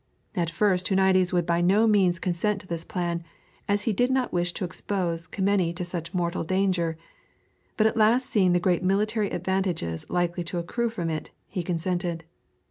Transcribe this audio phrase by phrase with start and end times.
[0.33, 3.23] At first Huniades would by no means consent to this plan,
[3.67, 6.97] as he did not wish to expose Kemeny to such mortal danger;
[7.77, 12.23] but at last seeing the great military advantages likely to accrue from it he consented.